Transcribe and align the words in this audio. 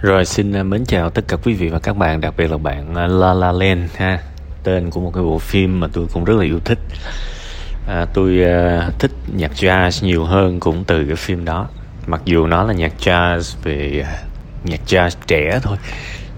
Rồi 0.00 0.24
xin 0.24 0.52
ờ, 0.52 0.62
mến 0.62 0.84
chào 0.84 1.10
tất 1.10 1.24
cả 1.28 1.36
quý 1.36 1.54
vị 1.54 1.68
và 1.68 1.78
các 1.78 1.96
bạn, 1.96 2.20
đặc 2.20 2.34
biệt 2.36 2.50
là 2.50 2.58
bạn 2.58 2.94
ờ, 2.94 3.06
La 3.06 3.34
La 3.34 3.52
Land 3.52 3.90
ha. 3.96 4.18
Tên 4.62 4.90
của 4.90 5.00
một 5.00 5.10
cái 5.14 5.22
bộ 5.22 5.38
phim 5.38 5.80
mà 5.80 5.88
tôi 5.92 6.06
cũng 6.12 6.24
rất 6.24 6.34
là 6.36 6.44
yêu 6.44 6.60
thích. 6.64 6.78
À, 7.88 8.06
tôi 8.14 8.40
uh, 8.40 8.98
thích 8.98 9.10
nhạc 9.36 9.50
jazz 9.54 10.06
nhiều 10.06 10.24
hơn 10.24 10.60
cũng 10.60 10.84
từ 10.84 11.04
cái 11.06 11.16
phim 11.16 11.44
đó. 11.44 11.68
Mặc 12.06 12.20
dù 12.24 12.46
nó 12.46 12.64
là 12.64 12.72
nhạc 12.72 12.92
jazz 13.00 13.56
về 13.62 14.04
nhạc 14.64 14.80
jazz 14.86 15.10
trẻ 15.26 15.60
thôi. 15.62 15.76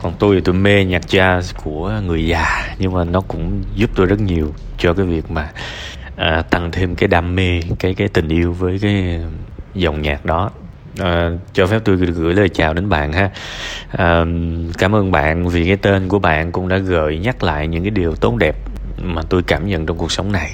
Còn 0.02 0.12
tôi 0.18 0.34
thì 0.36 0.40
tôi 0.44 0.54
mê 0.54 0.84
nhạc 0.84 1.02
jazz 1.08 1.52
của 1.64 2.00
người 2.06 2.26
già 2.26 2.74
nhưng 2.78 2.92
mà 2.92 3.04
nó 3.04 3.20
cũng 3.20 3.62
giúp 3.74 3.90
tôi 3.94 4.06
rất 4.06 4.20
nhiều 4.20 4.54
cho 4.78 4.94
cái 4.94 5.06
việc 5.06 5.30
mà 5.30 5.50
uh, 6.14 6.50
tăng 6.50 6.70
thêm 6.70 6.96
cái 6.96 7.08
đam 7.08 7.36
mê, 7.36 7.60
cái 7.78 7.94
cái 7.94 8.08
tình 8.08 8.28
yêu 8.28 8.52
với 8.52 8.78
cái 8.78 9.20
dòng 9.74 10.02
nhạc 10.02 10.24
đó 10.24 10.50
À, 10.98 11.30
cho 11.52 11.66
phép 11.66 11.82
tôi 11.84 11.96
gửi 11.96 12.34
lời 12.34 12.48
chào 12.48 12.74
đến 12.74 12.88
bạn 12.88 13.12
ha. 13.12 13.30
À, 13.90 14.24
cảm 14.78 14.94
ơn 14.94 15.10
bạn 15.10 15.48
vì 15.48 15.66
cái 15.66 15.76
tên 15.76 16.08
của 16.08 16.18
bạn 16.18 16.52
cũng 16.52 16.68
đã 16.68 16.78
gợi 16.78 17.18
nhắc 17.18 17.42
lại 17.42 17.68
những 17.68 17.82
cái 17.82 17.90
điều 17.90 18.14
tốt 18.16 18.36
đẹp 18.36 18.56
mà 19.02 19.22
tôi 19.28 19.42
cảm 19.42 19.66
nhận 19.66 19.86
trong 19.86 19.98
cuộc 19.98 20.12
sống 20.12 20.32
này 20.32 20.50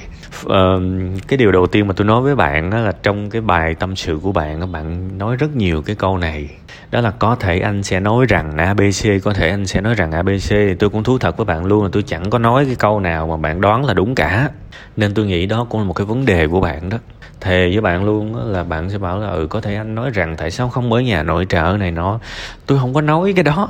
cái 1.27 1.37
điều 1.37 1.51
đầu 1.51 1.67
tiên 1.67 1.87
mà 1.87 1.93
tôi 1.93 2.07
nói 2.07 2.21
với 2.21 2.35
bạn 2.35 2.69
đó 2.69 2.77
là 2.77 2.91
trong 3.03 3.29
cái 3.29 3.41
bài 3.41 3.75
tâm 3.75 3.95
sự 3.95 4.19
của 4.23 4.31
bạn 4.31 4.59
đó, 4.59 4.65
bạn 4.65 5.17
nói 5.17 5.35
rất 5.35 5.55
nhiều 5.55 5.81
cái 5.81 5.95
câu 5.95 6.17
này. 6.17 6.49
Đó 6.91 7.01
là 7.01 7.11
có 7.11 7.35
thể 7.35 7.59
anh 7.59 7.83
sẽ 7.83 7.99
nói 7.99 8.25
rằng 8.25 8.57
abc 8.57 9.23
có 9.23 9.33
thể 9.33 9.49
anh 9.49 9.65
sẽ 9.65 9.81
nói 9.81 9.93
rằng 9.93 10.11
abc 10.11 10.49
thì 10.49 10.75
tôi 10.75 10.89
cũng 10.89 11.03
thú 11.03 11.17
thật 11.17 11.37
với 11.37 11.45
bạn 11.45 11.65
luôn 11.65 11.83
là 11.83 11.89
tôi 11.91 12.03
chẳng 12.03 12.29
có 12.29 12.39
nói 12.39 12.65
cái 12.65 12.75
câu 12.75 12.99
nào 12.99 13.27
mà 13.27 13.37
bạn 13.37 13.61
đoán 13.61 13.85
là 13.85 13.93
đúng 13.93 14.15
cả. 14.15 14.49
Nên 14.97 15.13
tôi 15.13 15.25
nghĩ 15.25 15.45
đó 15.45 15.65
cũng 15.69 15.81
là 15.81 15.87
một 15.87 15.93
cái 15.93 16.05
vấn 16.05 16.25
đề 16.25 16.47
của 16.47 16.61
bạn 16.61 16.89
đó. 16.89 16.97
Thề 17.41 17.69
với 17.69 17.81
bạn 17.81 18.05
luôn 18.05 18.35
là 18.35 18.63
bạn 18.63 18.89
sẽ 18.89 18.97
bảo 18.97 19.19
là 19.19 19.29
ừ 19.29 19.47
có 19.49 19.61
thể 19.61 19.75
anh 19.75 19.95
nói 19.95 20.09
rằng 20.13 20.35
tại 20.37 20.51
sao 20.51 20.69
không 20.69 20.93
ở 20.93 20.99
nhà 20.99 21.23
nội 21.23 21.45
trợ 21.49 21.75
này 21.79 21.91
nó 21.91 22.19
tôi 22.65 22.79
không 22.79 22.93
có 22.93 23.01
nói 23.01 23.33
cái 23.33 23.43
đó 23.43 23.69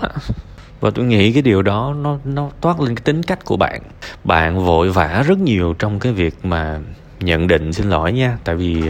và 0.79 0.89
tôi 0.89 1.05
nghĩ 1.05 1.33
cái 1.33 1.41
điều 1.41 1.61
đó 1.61 1.95
nó 2.01 2.17
nó 2.23 2.49
toát 2.61 2.79
lên 2.79 2.95
cái 2.95 3.01
tính 3.03 3.23
cách 3.23 3.45
của 3.45 3.57
bạn. 3.57 3.81
Bạn 4.23 4.65
vội 4.65 4.89
vã 4.89 5.23
rất 5.27 5.39
nhiều 5.39 5.75
trong 5.79 5.99
cái 5.99 6.13
việc 6.13 6.33
mà 6.43 6.79
nhận 7.19 7.47
định, 7.47 7.73
xin 7.73 7.89
lỗi 7.89 8.11
nha, 8.11 8.37
tại 8.43 8.55
vì 8.55 8.83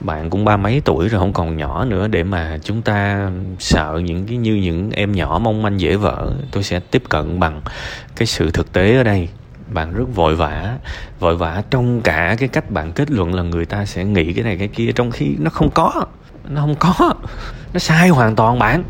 bạn 0.00 0.30
cũng 0.30 0.44
ba 0.44 0.56
mấy 0.56 0.82
tuổi 0.84 1.08
rồi, 1.08 1.20
không 1.20 1.32
còn 1.32 1.56
nhỏ 1.56 1.84
nữa, 1.84 2.08
để 2.08 2.22
mà 2.22 2.58
chúng 2.64 2.82
ta 2.82 3.30
sợ 3.58 4.00
những 4.04 4.26
cái, 4.26 4.36
như 4.36 4.54
những 4.54 4.90
em 4.90 5.12
nhỏ 5.12 5.40
mong 5.42 5.62
manh 5.62 5.80
dễ 5.80 5.96
vỡ, 5.96 6.32
tôi 6.50 6.62
sẽ 6.62 6.80
tiếp 6.80 7.02
cận 7.08 7.40
bằng 7.40 7.60
cái 8.16 8.26
sự 8.26 8.50
thực 8.50 8.72
tế 8.72 8.96
ở 8.96 9.02
đây. 9.02 9.28
Bạn 9.72 9.94
rất 9.94 10.04
vội 10.14 10.34
vã 10.34 10.76
vội 11.20 11.36
vã 11.36 11.62
trong 11.70 12.00
cả 12.00 12.36
cái 12.38 12.48
cách 12.48 12.70
bạn 12.70 12.92
kết 12.92 13.10
luận 13.10 13.34
là 13.34 13.42
người 13.42 13.64
ta 13.64 13.84
sẽ 13.84 14.04
nghĩ 14.04 14.32
cái 14.32 14.44
này 14.44 14.56
cái 14.58 14.68
kia, 14.68 14.92
trong 14.94 15.10
khi 15.10 15.36
nó 15.38 15.50
không 15.50 15.70
có, 15.70 16.06
nó 16.48 16.60
không 16.60 16.74
có, 16.78 17.14
nó 17.72 17.78
sai 17.78 18.08
hoàn 18.08 18.36
toàn 18.36 18.58
bạn 18.58 18.82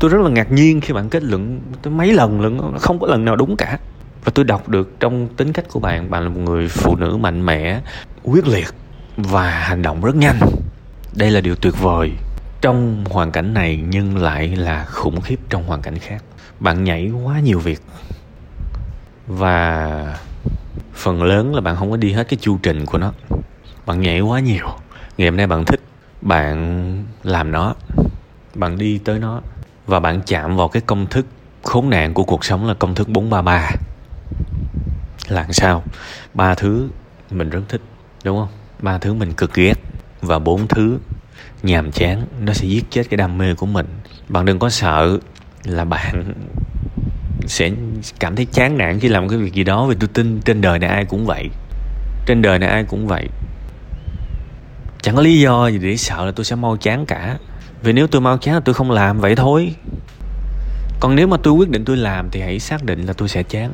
tôi 0.00 0.10
rất 0.10 0.20
là 0.20 0.30
ngạc 0.30 0.52
nhiên 0.52 0.80
khi 0.80 0.94
bạn 0.94 1.08
kết 1.08 1.22
luận 1.22 1.60
tôi 1.82 1.92
mấy 1.94 2.12
lần 2.12 2.40
lần 2.40 2.78
không 2.78 2.98
có 2.98 3.06
lần 3.06 3.24
nào 3.24 3.36
đúng 3.36 3.56
cả. 3.56 3.78
Và 4.24 4.32
tôi 4.34 4.44
đọc 4.44 4.68
được 4.68 5.00
trong 5.00 5.28
tính 5.28 5.52
cách 5.52 5.64
của 5.72 5.80
bạn 5.80 6.10
bạn 6.10 6.22
là 6.22 6.28
một 6.28 6.40
người 6.40 6.68
phụ 6.68 6.96
nữ 6.96 7.16
mạnh 7.16 7.46
mẽ, 7.46 7.80
quyết 8.22 8.46
liệt 8.46 8.68
và 9.16 9.50
hành 9.50 9.82
động 9.82 10.00
rất 10.00 10.16
nhanh. 10.16 10.40
Đây 11.14 11.30
là 11.30 11.40
điều 11.40 11.56
tuyệt 11.56 11.74
vời 11.80 12.10
trong 12.60 13.04
hoàn 13.10 13.32
cảnh 13.32 13.54
này 13.54 13.84
nhưng 13.88 14.16
lại 14.16 14.56
là 14.56 14.84
khủng 14.84 15.20
khiếp 15.20 15.40
trong 15.48 15.64
hoàn 15.64 15.82
cảnh 15.82 15.98
khác. 15.98 16.24
Bạn 16.60 16.84
nhảy 16.84 17.10
quá 17.24 17.40
nhiều 17.40 17.58
việc. 17.58 17.80
Và 19.26 20.18
phần 20.94 21.22
lớn 21.22 21.54
là 21.54 21.60
bạn 21.60 21.76
không 21.76 21.90
có 21.90 21.96
đi 21.96 22.12
hết 22.12 22.28
cái 22.28 22.38
chu 22.40 22.58
trình 22.62 22.86
của 22.86 22.98
nó. 22.98 23.12
Bạn 23.86 24.00
nhảy 24.00 24.20
quá 24.20 24.40
nhiều. 24.40 24.66
Ngày 25.18 25.28
hôm 25.28 25.36
nay 25.36 25.46
bạn 25.46 25.64
thích, 25.64 25.80
bạn 26.22 27.04
làm 27.22 27.52
nó. 27.52 27.74
Bạn 28.54 28.78
đi 28.78 28.98
tới 28.98 29.18
nó 29.18 29.40
và 29.90 30.00
bạn 30.00 30.20
chạm 30.26 30.56
vào 30.56 30.68
cái 30.68 30.82
công 30.86 31.06
thức 31.06 31.26
khốn 31.62 31.90
nạn 31.90 32.14
của 32.14 32.24
cuộc 32.24 32.44
sống 32.44 32.66
là 32.66 32.74
công 32.74 32.94
thức 32.94 33.08
433 33.08 33.70
là 35.28 35.46
sao? 35.50 35.82
Ba 36.34 36.54
thứ 36.54 36.88
mình 37.30 37.50
rất 37.50 37.60
thích, 37.68 37.80
đúng 38.24 38.38
không? 38.38 38.48
Ba 38.78 38.98
thứ 38.98 39.14
mình 39.14 39.32
cực 39.32 39.54
ghét 39.54 39.74
và 40.22 40.38
bốn 40.38 40.68
thứ 40.68 40.98
nhàm 41.62 41.92
chán, 41.92 42.26
nó 42.40 42.52
sẽ 42.52 42.66
giết 42.66 42.84
chết 42.90 43.02
cái 43.10 43.16
đam 43.16 43.38
mê 43.38 43.54
của 43.54 43.66
mình. 43.66 43.86
Bạn 44.28 44.44
đừng 44.44 44.58
có 44.58 44.70
sợ 44.70 45.18
là 45.64 45.84
bạn 45.84 46.34
sẽ 47.46 47.70
cảm 48.20 48.36
thấy 48.36 48.46
chán 48.52 48.78
nản 48.78 49.00
khi 49.00 49.08
làm 49.08 49.28
cái 49.28 49.38
việc 49.38 49.54
gì 49.54 49.64
đó, 49.64 49.86
vì 49.86 49.96
tôi 50.00 50.08
tin 50.14 50.40
trên 50.40 50.60
đời 50.60 50.78
này 50.78 50.90
ai 50.90 51.04
cũng 51.04 51.26
vậy. 51.26 51.48
Trên 52.26 52.42
đời 52.42 52.58
này 52.58 52.68
ai 52.68 52.84
cũng 52.84 53.06
vậy. 53.06 53.28
Chẳng 55.02 55.16
có 55.16 55.22
lý 55.22 55.40
do 55.40 55.68
gì 55.68 55.78
để 55.78 55.96
sợ 55.96 56.24
là 56.26 56.32
tôi 56.32 56.44
sẽ 56.44 56.56
mau 56.56 56.76
chán 56.76 57.06
cả 57.06 57.38
vì 57.82 57.92
nếu 57.92 58.06
tôi 58.06 58.20
mau 58.20 58.38
chán 58.38 58.54
là 58.54 58.60
tôi 58.60 58.74
không 58.74 58.90
làm 58.90 59.20
vậy 59.20 59.36
thôi. 59.36 59.74
Còn 61.00 61.16
nếu 61.16 61.26
mà 61.26 61.36
tôi 61.42 61.54
quyết 61.54 61.70
định 61.70 61.84
tôi 61.84 61.96
làm 61.96 62.30
thì 62.30 62.40
hãy 62.40 62.58
xác 62.58 62.84
định 62.84 63.06
là 63.06 63.12
tôi 63.12 63.28
sẽ 63.28 63.42
chán. 63.42 63.72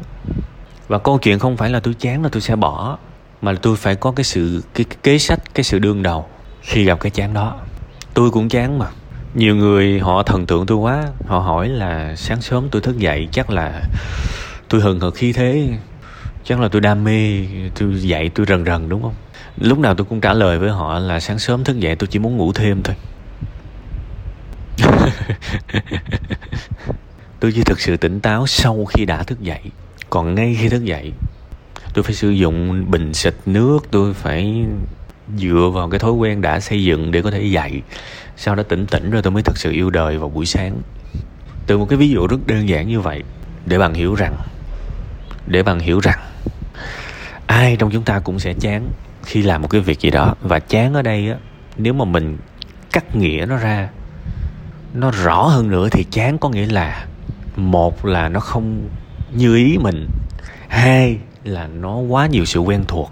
Và 0.88 0.98
câu 0.98 1.18
chuyện 1.18 1.38
không 1.38 1.56
phải 1.56 1.70
là 1.70 1.80
tôi 1.80 1.94
chán 1.94 2.22
là 2.22 2.28
tôi 2.32 2.40
sẽ 2.40 2.56
bỏ 2.56 2.98
mà 3.42 3.52
là 3.52 3.58
tôi 3.62 3.76
phải 3.76 3.96
có 3.96 4.12
cái 4.12 4.24
sự 4.24 4.62
cái, 4.74 4.84
cái 4.84 4.98
kế 5.02 5.18
sách 5.18 5.54
cái 5.54 5.64
sự 5.64 5.78
đương 5.78 6.02
đầu 6.02 6.26
khi 6.62 6.84
gặp 6.84 7.00
cái 7.00 7.10
chán 7.10 7.34
đó. 7.34 7.56
Tôi 8.14 8.30
cũng 8.30 8.48
chán 8.48 8.78
mà. 8.78 8.86
Nhiều 9.34 9.56
người 9.56 10.00
họ 10.00 10.22
thần 10.22 10.46
tượng 10.46 10.66
tôi 10.66 10.78
quá 10.78 11.04
họ 11.26 11.38
hỏi 11.38 11.68
là 11.68 12.16
sáng 12.16 12.40
sớm 12.40 12.68
tôi 12.70 12.82
thức 12.82 12.98
dậy 12.98 13.28
chắc 13.32 13.50
là 13.50 13.82
tôi 14.68 14.80
hừng 14.80 15.00
hực 15.00 15.14
khí 15.14 15.32
thế 15.32 15.68
chắc 16.44 16.60
là 16.60 16.68
tôi 16.68 16.80
đam 16.80 17.04
mê 17.04 17.46
tôi 17.78 18.00
dậy 18.00 18.30
tôi 18.34 18.46
rần 18.46 18.64
rần 18.64 18.88
đúng 18.88 19.02
không? 19.02 19.14
Lúc 19.60 19.78
nào 19.78 19.94
tôi 19.94 20.04
cũng 20.04 20.20
trả 20.20 20.34
lời 20.34 20.58
với 20.58 20.70
họ 20.70 20.98
là 20.98 21.20
sáng 21.20 21.38
sớm 21.38 21.64
thức 21.64 21.80
dậy 21.80 21.96
tôi 21.96 22.06
chỉ 22.06 22.18
muốn 22.18 22.36
ngủ 22.36 22.52
thêm 22.52 22.82
thôi. 22.82 22.96
tôi 27.40 27.52
chỉ 27.54 27.64
thực 27.64 27.80
sự 27.80 27.96
tỉnh 27.96 28.20
táo 28.20 28.46
sau 28.46 28.84
khi 28.84 29.04
đã 29.04 29.22
thức 29.22 29.40
dậy. 29.40 29.60
Còn 30.10 30.34
ngay 30.34 30.56
khi 30.60 30.68
thức 30.68 30.84
dậy, 30.84 31.12
tôi 31.94 32.02
phải 32.02 32.14
sử 32.14 32.30
dụng 32.30 32.90
bình 32.90 33.14
xịt 33.14 33.34
nước. 33.46 33.78
Tôi 33.90 34.14
phải 34.14 34.64
dựa 35.36 35.70
vào 35.74 35.88
cái 35.88 35.98
thói 35.98 36.12
quen 36.12 36.40
đã 36.40 36.60
xây 36.60 36.84
dựng 36.84 37.10
để 37.10 37.22
có 37.22 37.30
thể 37.30 37.42
dậy. 37.42 37.82
Sau 38.36 38.54
đó 38.54 38.62
tỉnh 38.62 38.86
tỉnh 38.86 39.10
rồi 39.10 39.22
tôi 39.22 39.30
mới 39.30 39.42
thực 39.42 39.58
sự 39.58 39.72
yêu 39.72 39.90
đời 39.90 40.18
vào 40.18 40.28
buổi 40.28 40.46
sáng. 40.46 40.80
Từ 41.66 41.78
một 41.78 41.86
cái 41.88 41.96
ví 41.96 42.08
dụ 42.08 42.26
rất 42.26 42.46
đơn 42.46 42.68
giản 42.68 42.88
như 42.88 43.00
vậy, 43.00 43.22
để 43.66 43.78
bạn 43.78 43.94
hiểu 43.94 44.14
rằng, 44.14 44.36
để 45.46 45.62
bạn 45.62 45.78
hiểu 45.78 46.00
rằng, 46.00 46.18
ai 47.46 47.76
trong 47.76 47.90
chúng 47.90 48.02
ta 48.02 48.18
cũng 48.18 48.38
sẽ 48.38 48.54
chán 48.60 48.88
khi 49.24 49.42
làm 49.42 49.62
một 49.62 49.68
cái 49.68 49.80
việc 49.80 50.00
gì 50.00 50.10
đó. 50.10 50.34
Và 50.40 50.58
chán 50.58 50.94
ở 50.94 51.02
đây 51.02 51.30
á, 51.30 51.36
nếu 51.76 51.92
mà 51.92 52.04
mình 52.04 52.38
cắt 52.92 53.16
nghĩa 53.16 53.46
nó 53.48 53.56
ra 53.56 53.88
nó 54.96 55.10
rõ 55.10 55.42
hơn 55.42 55.70
nữa 55.70 55.88
thì 55.92 56.04
chán 56.10 56.38
có 56.38 56.48
nghĩa 56.48 56.66
là 56.66 57.06
một 57.56 58.04
là 58.06 58.28
nó 58.28 58.40
không 58.40 58.88
như 59.32 59.56
ý 59.56 59.78
mình, 59.78 60.08
hai 60.68 61.18
là 61.44 61.66
nó 61.66 61.96
quá 61.96 62.26
nhiều 62.26 62.44
sự 62.44 62.60
quen 62.60 62.84
thuộc, 62.88 63.10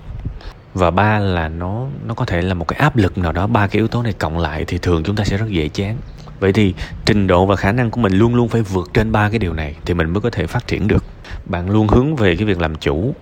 và 0.75 0.91
ba 0.91 1.19
là 1.19 1.49
nó 1.49 1.87
nó 2.06 2.15
có 2.15 2.25
thể 2.25 2.43
là 2.43 2.55
một 2.55 2.69
cái 2.69 2.78
áp 2.78 2.97
lực 2.97 3.19
nào 3.19 3.33
đó, 3.33 3.47
ba 3.47 3.67
cái 3.67 3.78
yếu 3.81 3.89
tố 3.89 4.03
này 4.03 4.12
cộng 4.12 4.39
lại 4.39 4.65
thì 4.65 4.78
thường 4.78 5.03
chúng 5.03 5.17
ta 5.17 5.25
sẽ 5.25 5.37
rất 5.37 5.49
dễ 5.49 5.69
chán. 5.69 5.97
Vậy 6.41 6.53
thì 6.53 6.75
trình 7.05 7.27
độ 7.27 7.47
và 7.47 7.56
khả 7.56 7.72
năng 7.72 7.91
của 7.91 8.01
mình 8.01 8.12
luôn 8.12 8.34
luôn 8.34 8.49
phải 8.49 8.62
vượt 8.62 8.91
trên 8.95 9.12
ba 9.12 9.28
cái 9.28 9.39
điều 9.39 9.53
này 9.53 9.75
thì 9.84 9.95
mình 9.95 10.11
mới 10.11 10.21
có 10.21 10.31
thể 10.31 10.47
phát 10.47 10.66
triển 10.66 10.89
được. 10.89 11.05
Bạn 11.45 11.71
luôn 11.71 11.89
hướng 11.89 12.16
về 12.16 12.37
cái 12.37 12.45
việc 12.45 12.61
làm 12.61 12.75
chủ, 12.77 13.15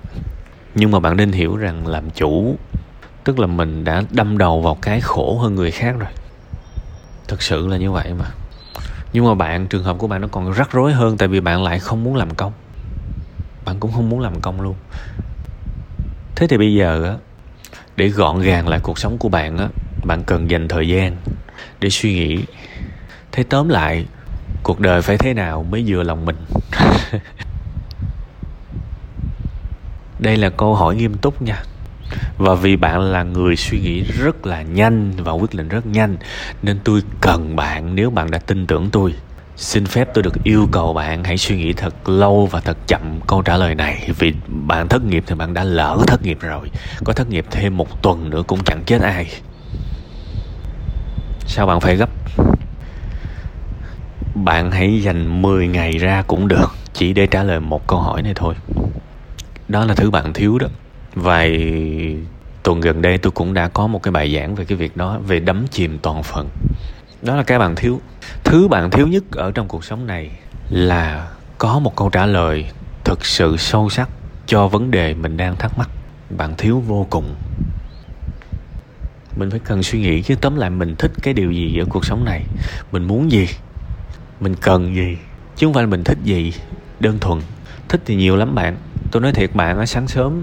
nhưng 0.75 0.91
mà 0.91 1.00
bạn 1.00 1.17
nên 1.17 1.33
hiểu 1.33 1.56
rằng 1.56 1.87
làm 1.87 2.11
chủ, 2.11 2.56
tức 3.25 3.39
là 3.39 3.47
mình 3.47 3.84
đã 3.84 4.03
đâm 4.11 4.39
đầu 4.39 4.61
vào 4.61 4.75
cái 4.83 5.00
khổ 5.00 5.39
hơn 5.39 5.55
người 5.55 5.71
khác 5.71 5.94
rồi. 5.99 6.11
Thực 7.29 7.43
sự 7.43 7.69
là 7.69 7.77
như 7.77 7.91
vậy 7.91 8.15
mà 8.19 8.25
nhưng 9.12 9.27
mà 9.27 9.34
bạn, 9.34 9.67
trường 9.67 9.84
hợp 9.84 9.97
của 9.99 10.06
bạn 10.06 10.21
nó 10.21 10.28
còn 10.31 10.53
rắc 10.53 10.73
rối 10.73 10.93
hơn 10.93 11.17
tại 11.17 11.28
vì 11.28 11.41
bạn 11.41 11.62
lại 11.62 11.78
không 11.78 12.05
muốn 12.05 12.17
làm 12.17 12.34
công. 12.34 12.53
Bạn 13.65 13.77
cũng 13.81 13.93
không 13.93 14.09
muốn 14.09 14.21
làm 14.21 14.41
công 14.41 14.61
luôn. 14.61 14.75
Thế 16.37 16.47
thì 16.47 16.56
bây 16.56 16.75
giờ 16.75 17.05
á, 17.05 17.15
để 17.97 18.09
gọn 18.09 18.41
gàng 18.41 18.69
lại 18.69 18.81
cuộc 18.83 18.99
sống 18.99 19.19
của 19.19 19.28
bạn 19.28 19.59
á, 19.59 19.69
bạn 20.05 20.23
cần 20.27 20.50
dành 20.50 20.69
thời 20.69 20.89
gian 20.89 21.17
để 21.81 21.91
suy 21.91 22.15
nghĩ. 22.15 22.45
Thế 23.33 23.43
tóm 23.43 23.69
lại, 23.69 24.06
cuộc 24.62 24.81
đời 24.81 25.03
phải 25.03 25.19
thế 25.19 25.34
nào 25.34 25.62
mới 25.71 25.84
vừa 25.87 26.03
lòng 26.03 26.25
mình? 26.25 26.37
Đây 30.19 30.37
là 30.37 30.50
câu 30.50 30.75
hỏi 30.75 30.97
nghiêm 30.97 31.15
túc 31.15 31.43
nha 31.43 31.62
và 32.43 32.55
vì 32.55 32.77
bạn 32.77 33.00
là 33.00 33.23
người 33.23 33.56
suy 33.56 33.81
nghĩ 33.81 34.03
rất 34.03 34.47
là 34.47 34.62
nhanh 34.62 35.12
và 35.17 35.33
quyết 35.33 35.55
định 35.55 35.69
rất 35.69 35.87
nhanh, 35.87 36.17
nên 36.62 36.79
tôi 36.85 37.03
cần 37.21 37.56
bạn 37.56 37.94
nếu 37.94 38.11
bạn 38.11 38.31
đã 38.31 38.39
tin 38.39 38.67
tưởng 38.67 38.91
tôi. 38.93 39.15
Xin 39.56 39.87
phép 39.87 40.09
tôi 40.15 40.23
được 40.23 40.44
yêu 40.44 40.69
cầu 40.73 40.93
bạn 40.94 41.25
hãy 41.25 41.39
suy 41.39 41.56
nghĩ 41.56 41.73
thật 41.73 42.09
lâu 42.09 42.47
và 42.47 42.61
thật 42.61 42.77
chậm 42.87 43.00
câu 43.27 43.43
trả 43.43 43.56
lời 43.56 43.75
này. 43.75 44.11
Vì 44.19 44.33
bạn 44.49 44.89
thất 44.89 45.05
nghiệp 45.05 45.25
thì 45.27 45.35
bạn 45.35 45.55
đã 45.55 45.65
lỡ 45.65 45.99
thất 46.06 46.23
nghiệp 46.23 46.39
rồi. 46.41 46.71
Có 47.05 47.12
thất 47.12 47.31
nghiệp 47.31 47.47
thêm 47.50 47.77
một 47.77 48.03
tuần 48.03 48.31
nữa 48.31 48.43
cũng 48.47 48.65
chẳng 48.65 48.83
chết 48.87 49.03
ai. 49.03 49.31
Sao 51.47 51.67
bạn 51.67 51.81
phải 51.81 51.97
gấp? 51.97 52.11
Bạn 54.35 54.71
hãy 54.71 55.03
dành 55.03 55.43
10 55.43 55.69
ngày 55.69 55.99
ra 55.99 56.23
cũng 56.27 56.49
được, 56.49 56.71
chỉ 56.93 57.12
để 57.12 57.27
trả 57.27 57.43
lời 57.43 57.61
một 57.61 57.87
câu 57.87 57.99
hỏi 57.99 58.23
này 58.23 58.33
thôi. 58.37 58.55
Đó 59.69 59.85
là 59.85 59.94
thứ 59.94 60.11
bạn 60.11 60.33
thiếu 60.33 60.59
đó 60.59 60.67
vài 61.14 62.17
tuần 62.62 62.81
gần 62.81 63.03
đây 63.03 63.19
tôi 63.19 63.31
cũng 63.31 63.55
đã 63.55 63.69
có 63.69 63.87
một 63.87 64.03
cái 64.03 64.12
bài 64.12 64.35
giảng 64.35 64.55
về 64.55 64.64
cái 64.64 64.79
việc 64.79 64.97
đó, 64.97 65.19
về 65.19 65.41
đắm 65.41 65.67
chìm 65.70 65.99
toàn 66.03 66.23
phần. 66.23 66.49
Đó 67.23 67.37
là 67.37 67.43
cái 67.43 67.59
bạn 67.59 67.75
thiếu. 67.75 68.00
Thứ 68.44 68.69
bạn 68.69 68.91
thiếu 68.91 69.06
nhất 69.06 69.25
ở 69.31 69.50
trong 69.50 69.69
cuộc 69.69 69.85
sống 69.85 70.06
này 70.06 70.31
là 70.69 71.29
có 71.59 71.79
một 71.79 71.97
câu 71.97 72.11
trả 72.11 72.26
lời 72.26 72.67
thực 73.05 73.26
sự 73.26 73.56
sâu 73.56 73.88
sắc 73.88 74.09
cho 74.47 74.69
vấn 74.69 74.91
đề 74.91 75.14
mình 75.14 75.37
đang 75.37 75.56
thắc 75.56 75.79
mắc. 75.79 75.91
Bạn 76.31 76.55
thiếu 76.59 76.81
vô 76.81 77.06
cùng. 77.11 77.35
Mình 79.37 79.50
phải 79.50 79.61
cần 79.65 79.82
suy 79.82 80.00
nghĩ 80.00 80.23
chứ, 80.23 80.35
tóm 80.41 80.56
lại 80.56 80.70
mình 80.70 80.94
thích 80.99 81.12
cái 81.23 81.35
điều 81.35 81.53
gì 81.53 81.79
ở 81.79 81.85
cuộc 81.88 82.05
sống 82.05 82.25
này? 82.25 82.43
Mình 82.93 83.05
muốn 83.05 83.31
gì? 83.31 83.49
Mình 84.41 84.55
cần 84.61 84.94
gì? 84.94 85.17
Chứ 85.56 85.67
không 85.67 85.75
phải 85.75 85.82
là 85.82 85.91
mình 85.91 86.05
thích 86.05 86.19
gì 86.25 86.53
đơn 87.00 87.19
thuần. 87.19 87.41
Thích 87.88 88.00
thì 88.05 88.15
nhiều 88.15 88.37
lắm 88.37 88.55
bạn. 88.55 88.76
Tôi 89.11 89.23
nói 89.23 89.32
thiệt, 89.32 89.55
bạn 89.55 89.79
ở 89.79 89.87
sáng 89.87 90.08
sớm 90.08 90.43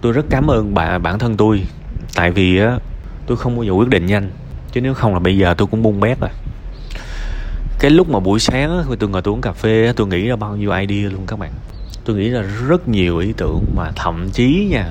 tôi 0.00 0.12
rất 0.12 0.26
cảm 0.30 0.50
ơn 0.50 0.74
bạn 0.74 1.02
bản 1.02 1.18
thân 1.18 1.36
tôi. 1.36 1.66
Tại 2.14 2.30
vì 2.30 2.58
á, 2.58 2.78
tôi 3.26 3.36
không 3.36 3.56
bao 3.56 3.64
giờ 3.64 3.72
quyết 3.72 3.88
định 3.88 4.06
nhanh 4.06 4.30
chứ 4.72 4.80
nếu 4.80 4.94
không 4.94 5.12
là 5.12 5.18
bây 5.18 5.38
giờ 5.38 5.54
tôi 5.54 5.68
cũng 5.70 5.82
buông 5.82 6.00
bét 6.00 6.20
rồi. 6.20 6.30
Cái 7.78 7.90
lúc 7.90 8.08
mà 8.08 8.20
buổi 8.20 8.40
sáng 8.40 8.78
á 8.78 8.84
tôi 8.98 9.10
ngồi 9.10 9.22
tôi 9.22 9.34
uống 9.34 9.40
cà 9.40 9.52
phê 9.52 9.92
tôi 9.96 10.06
nghĩ 10.06 10.28
ra 10.28 10.36
bao 10.36 10.56
nhiêu 10.56 10.70
idea 10.70 11.10
luôn 11.10 11.26
các 11.26 11.38
bạn. 11.38 11.50
Tôi 12.04 12.16
nghĩ 12.16 12.30
ra 12.30 12.42
rất 12.68 12.88
nhiều 12.88 13.18
ý 13.18 13.32
tưởng 13.36 13.64
mà 13.76 13.90
thậm 13.96 14.30
chí 14.32 14.68
nha, 14.70 14.86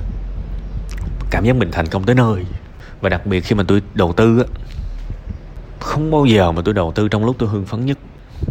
cảm 1.32 1.46
giác 1.46 1.56
mình 1.56 1.72
thành 1.72 1.88
công 1.88 2.04
tới 2.04 2.16
nơi. 2.16 2.46
Và 3.02 3.10
đặc 3.10 3.26
biệt 3.26 3.42
khi 3.42 3.56
mà 3.56 3.64
tôi 3.68 3.82
đầu 3.94 4.14
tư 4.14 4.40
á, 4.40 4.46
không 5.80 6.12
bao 6.12 6.26
giờ 6.26 6.52
mà 6.52 6.62
tôi 6.66 6.74
đầu 6.74 6.92
tư 6.96 7.08
trong 7.08 7.26
lúc 7.26 7.36
tôi 7.40 7.50
hưng 7.50 7.66
phấn 7.66 7.86
nhất. 7.86 7.98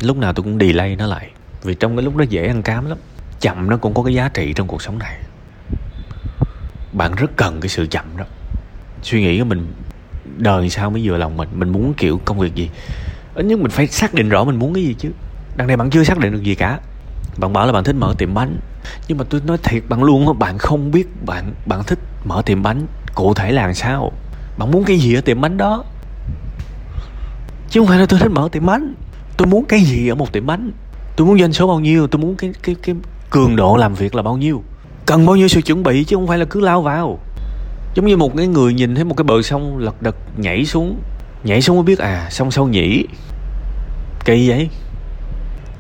Lúc 0.03 0.17
nào 0.17 0.33
tôi 0.33 0.45
cũng 0.45 0.59
delay 0.59 0.97
nó 0.97 1.07
lại. 1.07 1.31
Vì 1.63 1.75
trong 1.75 1.97
cái 1.97 2.05
lúc 2.05 2.17
đó 2.17 2.25
dễ 2.29 2.47
ăn 2.47 2.63
cám 2.63 2.89
lắm. 2.89 2.99
Chậm 3.41 3.71
nó 3.71 3.77
cũng 3.77 3.95
có 3.95 4.03
cái 4.03 4.15
giá 4.15 4.29
trị 4.29 4.53
trong 4.53 4.67
cuộc 4.67 4.83
sống 4.83 4.99
này 4.99 5.19
bạn 6.99 7.15
rất 7.15 7.37
cần 7.37 7.61
cái 7.61 7.69
sự 7.69 7.87
chậm 7.87 8.05
đó. 8.17 8.25
Suy 9.03 9.21
nghĩ 9.21 9.39
của 9.39 9.45
mình, 9.45 9.73
đời 10.37 10.71
sao 10.71 10.91
mới 10.91 11.03
vừa 11.05 11.17
lòng 11.17 11.37
mình? 11.37 11.49
Mình 11.55 11.69
muốn 11.69 11.95
kiểu 11.95 12.21
công 12.25 12.39
việc 12.39 12.55
gì? 12.55 12.71
Ít 13.35 13.45
nhất 13.45 13.59
mình 13.59 13.71
phải 13.71 13.87
xác 13.87 14.15
định 14.15 14.29
rõ 14.29 14.45
mình 14.45 14.59
muốn 14.59 14.75
cái 14.75 14.85
gì 14.85 14.95
chứ. 14.99 15.11
Đằng 15.57 15.67
này 15.67 15.77
bạn 15.77 15.91
chưa 15.91 16.05
xác 16.05 16.19
định 16.19 16.33
được 16.33 16.43
gì 16.43 16.55
cả. 16.55 16.79
Bạn 17.37 17.53
bảo 17.53 17.67
là 17.67 17.73
bạn 17.73 17.85
thích 17.85 17.97
mở 17.99 18.15
tiệm 18.19 18.35
bánh. 18.35 18.57
Nhưng 19.09 19.19
mà 19.19 19.25
tôi 19.31 19.41
nói 19.47 19.59
thiệt 19.63 19.83
bạn 19.89 20.03
luôn 20.03 20.27
á, 20.27 20.33
bạn 20.33 20.59
không 20.59 20.91
biết 20.91 21.07
bạn 21.27 21.55
bạn 21.67 21.85
thích 21.85 21.99
mở 22.25 22.43
tiệm 22.47 22.63
bánh 22.63 22.87
cụ 23.15 23.35
thể 23.35 23.53
là 23.53 23.63
làm 23.63 23.75
sao. 23.75 24.13
Bạn 24.59 24.71
muốn 24.71 24.85
cái 24.85 24.99
gì 24.99 25.15
ở 25.15 25.21
tiệm 25.21 25.41
bánh 25.41 25.57
đó? 25.57 25.85
Chứ 27.71 27.81
không 27.81 27.87
phải 27.87 27.99
là 27.99 28.07
tôi 28.07 28.21
thích 28.21 28.31
mở 28.33 28.49
tiệm 28.53 28.67
bánh. 28.67 28.95
Tôi 29.37 29.47
muốn 29.47 29.65
cái 29.65 29.81
gì 29.81 30.09
ở 30.09 30.15
một 30.15 30.33
tiệm 30.33 30.47
bánh? 30.47 30.71
Tôi 31.17 31.27
muốn 31.27 31.39
doanh 31.39 31.53
số 31.53 31.67
bao 31.67 31.81
nhiêu? 31.81 32.07
Tôi 32.07 32.23
muốn 32.23 32.37
cái 32.37 32.53
cái 32.63 32.77
cái 32.83 32.95
cường 33.31 33.57
độ 33.57 33.77
làm 33.77 33.95
việc 33.95 34.15
là 34.15 34.23
bao 34.23 34.37
nhiêu? 34.37 34.63
Cần 35.09 35.27
bao 35.27 35.37
nhiêu 35.37 35.49
sự 35.49 35.61
chuẩn 35.61 35.83
bị 35.83 36.05
chứ 36.05 36.17
không 36.17 36.27
phải 36.27 36.39
là 36.39 36.45
cứ 36.45 36.61
lao 36.61 36.83
vào. 36.83 37.19
Giống 37.95 38.07
như 38.07 38.17
một 38.17 38.37
cái 38.37 38.47
người 38.47 38.75
nhìn 38.75 38.95
thấy 38.95 39.05
một 39.05 39.15
cái 39.17 39.25
bờ 39.25 39.43
sông 39.43 39.79
lật 39.79 40.03
đật 40.03 40.17
nhảy 40.37 40.65
xuống. 40.65 41.01
Nhảy 41.45 41.63
xuống 41.63 41.77
mới 41.77 41.85
biết 41.85 41.99
à 41.99 42.29
sông 42.31 42.51
sâu 42.51 42.69
nhỉ. 42.69 43.05
Kỳ 44.25 44.49
vậy. 44.49 44.69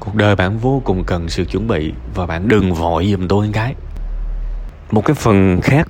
Cuộc 0.00 0.14
đời 0.14 0.36
bạn 0.36 0.58
vô 0.58 0.82
cùng 0.84 1.04
cần 1.04 1.28
sự 1.28 1.44
chuẩn 1.44 1.68
bị 1.68 1.92
và 2.14 2.26
bạn 2.26 2.48
đừng 2.48 2.74
vội 2.74 3.06
giùm 3.10 3.28
tôi 3.28 3.50
cái. 3.52 3.74
Một 4.90 5.04
cái 5.04 5.14
phần 5.14 5.60
khác 5.62 5.88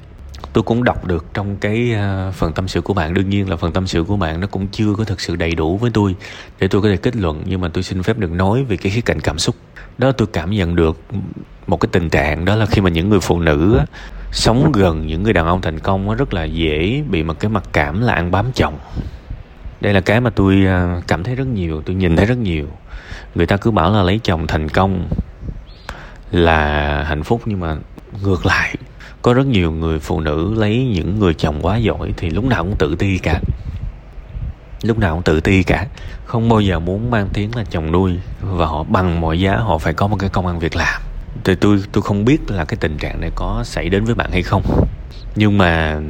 tôi 0.53 0.65
cũng 0.65 0.85
đọc 0.85 1.07
được 1.07 1.27
trong 1.35 1.57
cái 1.57 1.93
ờ, 1.93 2.33
phần 2.35 2.53
tâm 2.53 2.69
sự 2.69 2.81
của 2.81 2.95
bạn. 2.95 3.15
Đương 3.15 3.31
nhiên 3.31 3.51
là 3.51 3.57
phần 3.57 3.73
tâm 3.73 3.87
sự 3.87 4.05
của 4.05 4.17
bạn 4.17 4.41
nó 4.41 4.47
cũng 4.47 4.67
chưa 4.67 4.95
có 4.99 5.05
thực 5.05 5.21
sự 5.21 5.37
đầy 5.37 5.55
đủ 5.55 5.77
với 5.77 5.91
tôi 5.95 6.15
để 6.61 6.69
tôi 6.69 6.83
có 6.83 6.89
thể 6.89 6.97
kết 6.97 7.17
luận, 7.17 7.43
nhưng 7.47 7.61
mà 7.61 7.69
tôi 7.69 7.83
xin 7.83 8.03
phép 8.03 8.19
được 8.19 8.31
nói 8.31 8.65
về 8.65 8.77
cái 8.77 8.93
khía 8.93 9.01
cạnh 9.01 9.21
cảm 9.21 9.39
xúc 9.39 9.55
đó 9.99 10.13
tôi 10.13 10.29
cảm 10.33 10.51
nhận 10.51 10.77
được 10.77 11.01
một 11.67 11.77
cái 11.77 11.89
tình 11.93 12.11
trạng 12.11 12.45
đó 12.45 12.57
là 12.57 12.67
khi 12.67 12.81
mà 12.81 12.91
những 12.91 13.09
người 13.09 13.21
phụ 13.21 13.41
nữ 13.41 13.77
á, 13.79 13.85
sống 14.33 14.73
gần 14.73 15.07
những 15.07 15.23
người 15.23 15.33
đàn 15.33 15.47
ông 15.47 15.61
thành 15.61 15.79
công 15.79 16.11
á, 16.11 16.15
rất 16.15 16.35
là 16.35 16.45
dễ 16.45 17.03
bị 17.11 17.23
một 17.23 17.41
cái 17.41 17.51
mặc 17.51 17.65
cảm 17.73 18.01
là 18.01 18.13
ăn 18.15 18.31
bám 18.31 18.47
chồng. 18.55 18.79
Đây 19.81 19.95
là 19.95 20.01
cái 20.01 20.21
mà 20.21 20.31
tôi 20.31 20.65
à, 20.67 21.01
cảm 21.07 21.25
thấy 21.25 21.35
rất 21.35 21.47
nhiều 21.47 21.83
tôi 21.83 21.97
nhìn 21.97 22.17
thấy 22.17 22.27
rất 22.27 22.39
nhiều. 22.39 22.67
Người 23.35 23.47
ta 23.47 23.57
cứ 23.57 23.71
bảo 23.71 23.93
là 23.93 24.03
lấy 24.03 24.21
chồng 24.23 24.47
thành 24.47 24.69
công 24.69 25.09
là 26.31 27.05
hạnh 27.05 27.23
phúc 27.23 27.43
nhưng 27.45 27.61
mà 27.61 27.77
ngược 28.23 28.47
lại 28.47 28.77
có 29.23 29.35
rất 29.35 29.47
nhiều 29.47 29.73
người 29.73 29.99
phụ 29.99 30.21
nữ 30.21 30.55
lấy 30.57 30.91
những 30.95 31.19
người 31.19 31.35
chồng 31.35 31.59
quá 31.63 31.77
giỏi 31.77 32.15
thì 32.17 32.31
lúc 32.31 32.45
nào 32.45 32.65
cũng 32.65 32.77
tự 32.79 32.97
ti 32.99 33.19
cả 33.19 33.41
lúc 34.83 34.99
nào 34.99 35.15
cũng 35.15 35.23
tự 35.23 35.41
ti 35.41 35.63
cả. 35.63 35.87
Không 36.25 36.49
bao 36.49 36.61
giờ 36.61 36.79
muốn 36.79 37.11
mang 37.11 37.29
tiếng 37.33 37.57
là 37.57 37.65
chồng 37.71 37.93
nuôi 37.93 38.19
và 38.41 38.67
họ 38.67 38.83
bằng 38.83 39.21
mọi 39.21 39.41
giá 39.41 39.57
họ 39.57 39.79
phải 39.79 39.95
có 39.95 40.07
một 40.07 40.17
cái 40.17 40.31
công 40.31 40.47
ăn 40.47 40.59
việc 40.59 40.77
làm. 40.77 41.03
Thì 41.45 41.55
tôi 41.55 41.83
tôi 41.93 42.03
không 42.03 42.25
biết 42.25 42.51
là 42.51 42.65
cái 42.65 42.77
tình 42.81 42.99
trạng 42.99 43.21
này 43.21 43.31
có 43.35 43.63
xảy 43.65 43.89
đến 43.89 44.05
với 44.05 44.15
bạn 44.15 44.31
hay 44.33 44.43
không. 44.43 44.63
Nhưng 45.35 45.59
mà 45.59 46.01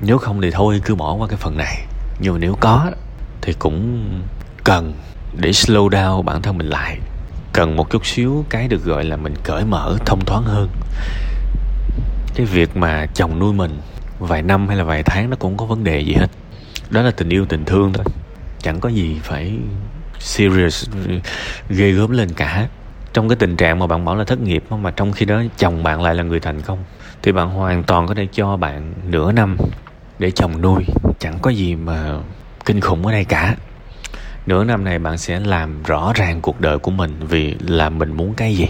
nếu 0.00 0.18
không 0.18 0.40
thì 0.40 0.50
thôi, 0.50 0.80
cứ 0.84 0.94
bỏ 0.94 1.14
qua 1.14 1.28
cái 1.28 1.36
phần 1.36 1.56
này. 1.56 1.86
Nhưng 2.20 2.32
mà 2.32 2.38
nếu 2.38 2.56
có 2.60 2.90
thì 3.42 3.52
cũng 3.58 4.08
cần 4.64 4.92
để 5.36 5.50
slow 5.50 5.88
down 5.88 6.22
bản 6.22 6.42
thân 6.42 6.58
mình 6.58 6.68
lại. 6.68 6.98
Cần 7.52 7.76
một 7.76 7.90
chút 7.90 8.06
xíu 8.06 8.44
cái 8.48 8.68
được 8.68 8.84
gọi 8.84 9.04
là 9.04 9.16
mình 9.16 9.34
cởi 9.44 9.64
mở, 9.64 9.98
thông 10.06 10.24
thoáng 10.24 10.44
hơn. 10.44 10.68
Cái 12.34 12.46
việc 12.46 12.76
mà 12.76 13.06
chồng 13.14 13.38
nuôi 13.38 13.52
mình 13.52 13.80
vài 14.18 14.42
năm 14.42 14.68
hay 14.68 14.76
là 14.76 14.84
vài 14.84 15.02
tháng 15.02 15.30
nó 15.30 15.36
cũng 15.36 15.56
có 15.56 15.66
vấn 15.66 15.84
đề 15.84 16.00
gì 16.00 16.14
hết 16.14 16.28
đó 16.92 17.02
là 17.02 17.10
tình 17.10 17.28
yêu, 17.28 17.44
tình 17.44 17.64
thương 17.64 17.92
thôi. 17.92 18.04
Chẳng 18.62 18.80
có 18.80 18.88
gì 18.88 19.20
phải 19.22 19.52
serious, 20.18 20.88
ghê 21.68 21.90
gớm 21.90 22.10
lên 22.10 22.28
cả. 22.32 22.68
Trong 23.12 23.28
cái 23.28 23.36
tình 23.36 23.56
trạng 23.56 23.78
mà 23.78 23.86
bạn 23.86 24.04
bảo 24.04 24.16
là 24.16 24.24
thất 24.24 24.40
nghiệp 24.40 24.64
mà 24.70 24.90
trong 24.90 25.12
khi 25.12 25.26
đó 25.26 25.42
chồng 25.58 25.82
bạn 25.82 26.02
lại 26.02 26.14
là 26.14 26.22
người 26.22 26.40
thành 26.40 26.60
công, 26.62 26.84
thì 27.22 27.32
bạn 27.32 27.50
hoàn 27.50 27.82
toàn 27.82 28.06
có 28.06 28.14
thể 28.14 28.26
cho 28.32 28.56
bạn 28.56 28.92
nửa 29.06 29.32
năm 29.32 29.56
để 30.18 30.30
chồng 30.30 30.60
nuôi. 30.60 30.84
Chẳng 31.18 31.38
có 31.42 31.50
gì 31.50 31.74
mà 31.74 32.18
kinh 32.64 32.80
khủng 32.80 33.06
ở 33.06 33.12
đây 33.12 33.24
cả. 33.24 33.56
Nửa 34.46 34.64
năm 34.64 34.84
này 34.84 34.98
bạn 34.98 35.18
sẽ 35.18 35.40
làm 35.40 35.82
rõ 35.82 36.12
ràng 36.14 36.40
cuộc 36.40 36.60
đời 36.60 36.78
của 36.78 36.90
mình 36.90 37.16
vì 37.28 37.54
là 37.60 37.88
mình 37.88 38.12
muốn 38.12 38.34
cái 38.34 38.54
gì 38.54 38.68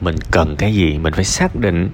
mình 0.00 0.16
cần 0.30 0.56
cái 0.56 0.74
gì, 0.74 0.98
mình 0.98 1.12
phải 1.12 1.24
xác 1.24 1.56
định 1.56 1.90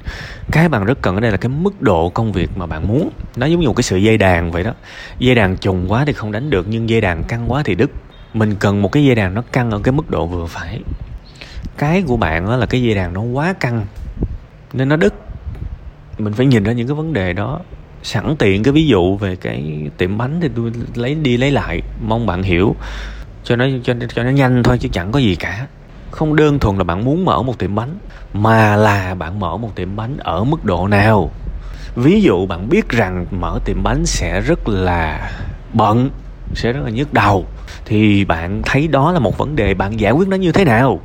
cái 0.53 0.69
bạn 0.69 0.85
rất 0.85 1.03
cần 1.03 1.15
ở 1.15 1.21
đây 1.21 1.31
là 1.31 1.37
cái 1.37 1.49
mức 1.49 1.83
độ 1.83 2.09
công 2.09 2.33
việc 2.33 2.51
mà 2.57 2.67
bạn 2.67 2.89
muốn. 2.89 3.11
Nó 3.37 3.47
giống 3.47 3.61
như 3.61 3.67
một 3.67 3.77
cái 3.77 3.83
sự 3.83 3.97
dây 3.97 4.19
đàn 4.19 4.51
vậy 4.51 4.63
đó. 4.63 4.75
Dây 5.19 5.35
đàn 5.35 5.57
trùng 5.57 5.93
quá 5.93 6.05
thì 6.05 6.13
không 6.13 6.33
đánh 6.33 6.51
được, 6.51 6.67
nhưng 6.69 6.89
dây 6.89 7.01
đàn 7.01 7.25
căng 7.25 7.53
quá 7.53 7.63
thì 7.65 7.75
đứt. 7.75 7.91
Mình 8.35 8.55
cần 8.55 8.83
một 8.83 8.93
cái 8.93 9.05
dây 9.05 9.15
đàn 9.15 9.35
nó 9.35 9.43
căng 9.53 9.71
ở 9.71 9.81
cái 9.85 9.93
mức 9.93 10.11
độ 10.11 10.27
vừa 10.27 10.47
phải. 10.47 10.81
Cái 11.79 12.03
của 12.07 12.17
bạn 12.17 12.47
đó 12.47 12.57
là 12.57 12.67
cái 12.67 12.83
dây 12.83 12.95
đàn 12.95 13.13
nó 13.13 13.21
quá 13.21 13.53
căng, 13.53 13.87
nên 14.73 14.89
nó 14.89 14.97
đứt. 14.97 15.15
Mình 16.19 16.33
phải 16.33 16.47
nhìn 16.47 16.65
ra 16.65 16.73
những 16.73 16.89
cái 16.89 16.95
vấn 16.95 17.13
đề 17.13 17.33
đó, 17.33 17.61
sẵn 18.03 18.37
tiện 18.39 18.63
cái 18.63 18.73
ví 18.73 18.87
dụ 18.87 19.17
về 19.17 19.37
cái 19.37 19.89
tiệm 19.97 20.19
bánh 20.19 20.39
thì 20.43 20.49
tôi 20.57 20.73
lấy, 20.95 21.15
đi 21.15 21.37
lấy 21.37 21.51
lại, 21.51 21.81
mong 22.03 22.27
bạn 22.27 22.43
hiểu. 22.43 22.77
Cho 23.45 23.57
nó, 23.57 23.67
cho 23.85 23.95
cho 24.15 24.23
nó 24.23 24.31
nhanh 24.31 24.63
thôi 24.63 24.79
chứ 24.79 24.89
chẳng 24.93 25.13
có 25.13 25.19
gì 25.19 25.35
cả 25.35 25.67
không 26.11 26.37
đơn 26.37 26.59
thuần 26.59 26.77
là 26.77 26.85
bạn 26.85 27.05
muốn 27.05 27.25
mở 27.25 27.43
một 27.43 27.59
tiệm 27.59 27.75
bánh, 27.75 27.99
mà 28.33 28.77
là 28.77 29.15
bạn 29.15 29.41
mở 29.41 29.57
một 29.57 29.71
tiệm 29.75 29.97
bánh 29.97 30.17
ở 30.19 30.45
mức 30.45 30.65
độ 30.65 30.89
nào? 30.89 31.31
Ví 31.97 32.21
dụ 32.23 32.47
bạn 32.47 32.69
biết 32.69 32.89
rằng 32.89 33.27
mở 33.31 33.59
tiệm 33.65 33.83
bánh 33.83 34.07
sẽ 34.07 34.41
rất 34.41 34.69
là 34.69 35.31
bận, 35.73 36.11
sẽ 36.55 36.73
rất 36.73 36.81
là 36.85 36.91
nhức 36.91 37.13
đầu, 37.13 37.47
thì 37.85 38.25
bạn 38.25 38.63
thấy 38.65 38.89
đó 38.89 39.13
là 39.13 39.19
một 39.19 39.39
vấn 39.39 39.57
đề 39.57 39.75
bạn 39.75 40.01
giải 40.01 40.13
quyết 40.13 40.29
nó 40.29 40.37
như 40.37 40.53
thế 40.53 40.65
nào? 40.65 41.01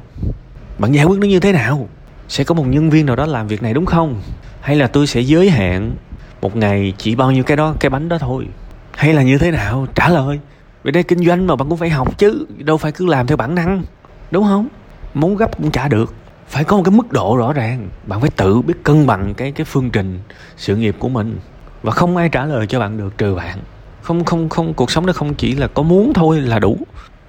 Bạn 0.79 0.91
giải 0.91 1.05
quyết 1.05 1.19
nó 1.19 1.27
như 1.27 1.39
thế 1.39 1.51
nào? 1.51 1.87
Sẽ 2.27 2.43
có 2.43 2.55
một 2.55 2.67
nhân 2.67 2.89
viên 2.89 3.05
nào 3.05 3.15
đó 3.15 3.25
làm 3.25 3.47
việc 3.47 3.63
này 3.63 3.73
đúng 3.73 3.85
không? 3.85 4.21
Hay 4.61 4.75
là 4.75 4.87
tôi 4.87 5.07
sẽ 5.07 5.21
giới 5.21 5.49
hạn 5.49 5.95
một 6.41 6.55
ngày 6.55 6.93
chỉ 6.97 7.15
bao 7.15 7.31
nhiêu 7.31 7.43
cái 7.43 7.57
đó, 7.57 7.75
cái 7.79 7.89
bánh 7.89 8.09
đó 8.09 8.17
thôi? 8.17 8.47
Hay 8.95 9.13
là 9.13 9.23
như 9.23 9.37
thế 9.37 9.51
nào? 9.51 9.87
Trả 9.95 10.09
lời. 10.09 10.39
Vì 10.83 10.91
đây, 10.91 11.03
kinh 11.03 11.25
doanh 11.25 11.47
mà 11.47 11.55
bạn 11.55 11.69
cũng 11.69 11.77
phải 11.77 11.89
học 11.89 12.17
chứ, 12.17 12.45
đâu 12.57 12.77
phải 12.77 12.91
cứ 12.91 13.05
làm 13.05 13.27
theo 13.27 13.37
bản 13.37 13.55
năng, 13.55 13.83
đúng 14.31 14.43
không? 14.43 14.67
Muốn 15.15 15.35
gấp 15.35 15.57
cũng 15.57 15.71
trả 15.71 15.87
được. 15.87 16.13
Phải 16.47 16.63
có 16.63 16.77
một 16.77 16.83
cái 16.83 16.91
mức 16.91 17.11
độ 17.11 17.37
rõ 17.37 17.53
ràng. 17.53 17.89
Bạn 18.07 18.21
phải 18.21 18.29
tự 18.29 18.61
biết 18.61 18.83
cân 18.83 19.07
bằng 19.07 19.33
cái 19.33 19.51
cái 19.51 19.65
phương 19.65 19.89
trình 19.89 20.19
sự 20.57 20.75
nghiệp 20.75 20.95
của 20.99 21.09
mình. 21.09 21.39
Và 21.83 21.91
không 21.91 22.17
ai 22.17 22.29
trả 22.29 22.45
lời 22.45 22.67
cho 22.67 22.79
bạn 22.79 22.97
được 22.97 23.17
trừ 23.17 23.35
bạn. 23.35 23.59
Không 24.01 24.23
không 24.23 24.49
không, 24.49 24.73
cuộc 24.73 24.91
sống 24.91 25.05
nó 25.05 25.13
không 25.13 25.33
chỉ 25.33 25.55
là 25.55 25.67
có 25.67 25.83
muốn 25.83 26.13
thôi 26.13 26.41
là 26.41 26.59
đủ, 26.59 26.77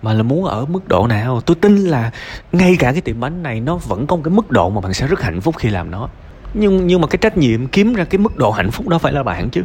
mà 0.02 0.12
là 0.12 0.22
muốn 0.22 0.44
ở 0.44 0.64
mức 0.64 0.88
độ 0.88 1.06
nào. 1.06 1.40
Tôi 1.40 1.56
tin 1.60 1.76
là 1.76 2.10
ngay 2.52 2.76
cả 2.78 2.92
cái 2.92 3.00
tiệm 3.00 3.20
bánh 3.20 3.42
này 3.42 3.60
nó 3.60 3.76
vẫn 3.76 4.06
có 4.06 4.16
một 4.16 4.22
cái 4.24 4.34
mức 4.34 4.50
độ 4.50 4.70
mà 4.70 4.80
bạn 4.80 4.94
sẽ 4.94 5.06
rất 5.06 5.20
hạnh 5.20 5.40
phúc 5.40 5.54
khi 5.58 5.68
làm 5.68 5.90
nó. 5.90 6.08
Nhưng 6.54 6.86
nhưng 6.86 7.00
mà 7.00 7.06
cái 7.06 7.18
trách 7.18 7.36
nhiệm 7.36 7.66
kiếm 7.66 7.94
ra 7.94 8.04
cái 8.04 8.18
mức 8.18 8.36
độ 8.36 8.50
hạnh 8.50 8.70
phúc 8.70 8.88
đó 8.88 8.98
phải 8.98 9.12
là 9.12 9.22
bạn 9.22 9.50
chứ. 9.50 9.62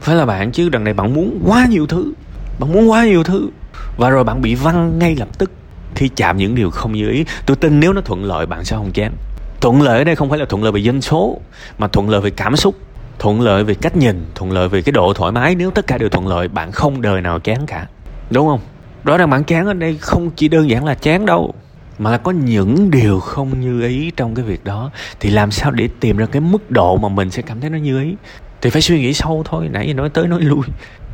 Phải 0.00 0.16
là 0.16 0.26
bạn 0.26 0.52
chứ, 0.52 0.68
đằng 0.68 0.84
này 0.84 0.94
bạn 0.94 1.14
muốn 1.14 1.40
quá 1.46 1.66
nhiều 1.70 1.86
thứ. 1.86 2.12
Bạn 2.58 2.72
muốn 2.72 2.90
quá 2.90 3.04
nhiều 3.04 3.24
thứ. 3.24 3.48
Và 3.96 4.10
rồi 4.10 4.24
bạn 4.24 4.42
bị 4.42 4.54
văng 4.54 4.98
ngay 4.98 5.16
lập 5.16 5.38
tức 5.38 5.52
khi 6.00 6.08
chạm 6.16 6.36
những 6.36 6.54
điều 6.54 6.70
không 6.70 6.92
như 6.92 7.10
ý, 7.10 7.24
tôi 7.46 7.56
tin 7.56 7.80
nếu 7.80 7.92
nó 7.92 8.00
thuận 8.00 8.24
lợi, 8.24 8.46
bạn 8.46 8.64
sẽ 8.64 8.76
không 8.76 8.92
chán. 8.92 9.12
Thuận 9.60 9.82
lợi 9.82 9.98
ở 9.98 10.04
đây 10.04 10.16
không 10.16 10.30
phải 10.30 10.38
là 10.38 10.44
thuận 10.44 10.62
lợi 10.62 10.72
về 10.72 10.80
dân 10.80 11.02
số, 11.02 11.40
mà 11.78 11.88
thuận 11.88 12.10
lợi 12.10 12.20
về 12.20 12.30
cảm 12.30 12.56
xúc, 12.56 12.74
thuận 13.18 13.40
lợi 13.40 13.64
về 13.64 13.74
cách 13.74 13.96
nhìn, 13.96 14.26
thuận 14.34 14.52
lợi 14.52 14.68
về 14.68 14.82
cái 14.82 14.92
độ 14.92 15.12
thoải 15.12 15.32
mái. 15.32 15.54
Nếu 15.54 15.70
tất 15.70 15.86
cả 15.86 15.98
đều 15.98 16.08
thuận 16.08 16.28
lợi, 16.28 16.48
bạn 16.48 16.72
không 16.72 17.02
đời 17.02 17.20
nào 17.20 17.38
chán 17.38 17.66
cả. 17.66 17.86
Đúng 18.30 18.48
không? 18.48 18.60
Rõ 19.04 19.16
ràng 19.16 19.30
bạn 19.30 19.44
chán 19.44 19.66
ở 19.66 19.74
đây 19.74 19.96
không 20.00 20.30
chỉ 20.36 20.48
đơn 20.48 20.70
giản 20.70 20.84
là 20.84 20.94
chán 20.94 21.26
đâu, 21.26 21.54
mà 21.98 22.10
là 22.10 22.18
có 22.18 22.30
những 22.30 22.90
điều 22.90 23.20
không 23.20 23.60
như 23.60 23.82
ý 23.88 24.10
trong 24.16 24.34
cái 24.34 24.44
việc 24.44 24.64
đó. 24.64 24.90
Thì 25.20 25.30
làm 25.30 25.50
sao 25.50 25.70
để 25.70 25.88
tìm 26.00 26.16
ra 26.16 26.26
cái 26.26 26.40
mức 26.40 26.70
độ 26.70 26.96
mà 26.96 27.08
mình 27.08 27.30
sẽ 27.30 27.42
cảm 27.42 27.60
thấy 27.60 27.70
nó 27.70 27.78
như 27.78 28.02
ý? 28.02 28.14
Thì 28.60 28.70
phải 28.70 28.82
suy 28.82 29.00
nghĩ 29.00 29.12
sâu 29.14 29.42
thôi, 29.46 29.68
nãy 29.72 29.88
giờ 29.88 29.94
nói 29.94 30.08
tới 30.08 30.26
nói 30.26 30.40
lui. 30.40 30.62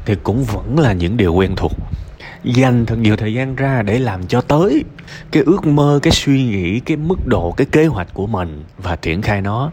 Thì 0.07 0.14
cũng 0.23 0.45
vẫn 0.45 0.78
là 0.78 0.93
những 0.93 1.16
điều 1.16 1.35
quen 1.35 1.57
thuộc 1.57 1.73
dành 2.45 2.87
thật 2.87 2.99
nhiều 2.99 3.16
thời 3.16 3.35
gian 3.35 3.57
ra 3.57 3.83
để 3.83 3.99
làm 3.99 4.26
cho 4.26 4.40
tới 4.40 4.85
cái 5.33 5.43
ước 5.47 5.66
mơ, 5.66 5.99
cái 6.02 6.12
suy 6.12 6.45
nghĩ, 6.45 6.81
cái 6.81 6.97
mức 6.97 7.26
độ, 7.26 7.55
cái 7.57 7.66
kế 7.73 7.87
hoạch 7.87 8.14
của 8.14 8.26
mình 8.26 8.64
và 8.78 8.97
triển 8.97 9.23
khai 9.23 9.40
nó. 9.40 9.71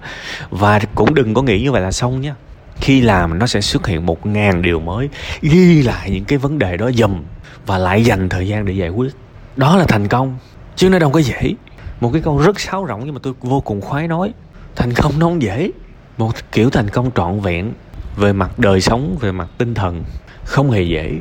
Và 0.50 0.80
cũng 0.96 1.14
đừng 1.14 1.34
có 1.34 1.42
nghĩ 1.42 1.62
như 1.62 1.72
vậy 1.72 1.82
là 1.82 1.92
xong 1.92 2.22
nhé 2.22 2.34
khi 2.76 3.02
làm 3.02 3.40
nó 3.40 3.48
sẽ 3.48 3.62
xuất 3.62 3.88
hiện 3.88 4.06
một 4.06 4.26
ngàn 4.26 4.62
điều 4.62 4.80
mới, 4.80 5.10
ghi 5.42 5.82
lại 5.82 6.10
những 6.10 6.26
cái 6.26 6.38
vấn 6.38 6.60
đề 6.60 6.78
đó 6.78 6.92
dùm 6.92 7.24
và 7.66 7.78
lại 7.78 8.06
dành 8.06 8.30
thời 8.30 8.48
gian 8.48 8.66
để 8.66 8.74
giải 8.74 8.90
quyết. 8.90 9.14
Đó 9.56 9.78
là 9.78 9.86
thành 9.86 10.08
công, 10.08 10.38
chứ 10.76 10.90
nó 10.90 11.00
đâu 11.00 11.12
có 11.12 11.20
dễ. 11.20 11.54
Một 12.02 12.10
cái 12.14 12.22
câu 12.22 12.38
rất 12.38 12.60
sáo 12.60 12.86
rỗng 12.88 13.02
nhưng 13.06 13.14
mà 13.14 13.20
tôi 13.24 13.34
vô 13.42 13.62
cùng 13.62 13.82
khoái 13.82 14.08
nói. 14.08 14.34
Thành 14.76 14.94
công 14.94 15.20
nó 15.20 15.26
không 15.26 15.42
dễ. 15.42 15.72
Một 16.18 16.32
kiểu 16.52 16.70
thành 16.70 16.90
công 16.90 17.12
trọn 17.16 17.40
vẹn 17.40 17.74
về 18.18 18.34
mặt 18.34 18.60
đời 18.60 18.82
sống, 18.82 19.18
về 19.20 19.32
mặt 19.32 19.50
tinh 19.58 19.74
thần, 19.74 20.04
không 20.44 20.72
hề 20.72 20.84
dễ 20.84 21.12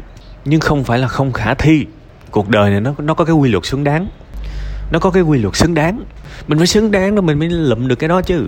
nhưng 0.45 0.61
không 0.61 0.85
phải 0.85 0.99
là 0.99 1.09
không 1.09 1.33
khả 1.33 1.55
thi. 1.55 1.87
Cuộc 2.31 2.49
đời 2.49 2.71
này 2.71 2.81
nó 2.81 2.95
nó 2.99 3.15
có 3.15 3.25
cái 3.25 3.35
quy 3.35 3.51
luật 3.51 3.65
xứng 3.65 3.85
đáng. 3.85 4.07
Nó 4.93 4.99
có 4.99 5.11
cái 5.11 5.23
quy 5.23 5.39
luật 5.39 5.57
xứng 5.57 5.75
đáng. 5.75 6.03
Mình 6.49 6.59
phải 6.59 6.67
xứng 6.67 6.91
đáng 6.91 7.15
đó 7.15 7.21
mình 7.23 7.39
mới 7.39 7.49
lụm 7.49 7.89
được 7.89 7.97
cái 7.97 8.09
đó 8.09 8.23
chứ. 8.23 8.47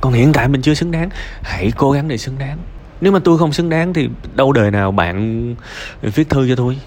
Còn 0.00 0.12
hiện 0.12 0.32
tại 0.32 0.48
mình 0.48 0.62
chưa 0.62 0.74
xứng 0.74 0.90
đáng. 0.90 1.08
Hãy 1.42 1.72
cố 1.76 1.92
gắng 1.92 2.08
để 2.08 2.16
xứng 2.16 2.38
đáng. 2.38 2.58
Nếu 3.00 3.12
mà 3.12 3.18
tôi 3.24 3.38
không 3.38 3.52
xứng 3.52 3.70
đáng 3.70 3.94
thì 3.94 4.08
đâu 4.34 4.52
đời 4.52 4.70
nào 4.70 4.92
bạn 4.92 5.54
viết 6.02 6.30
thư 6.30 6.48
cho 6.48 6.56
tôi? 6.56 6.78